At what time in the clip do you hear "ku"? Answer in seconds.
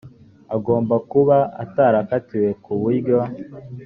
2.63-2.71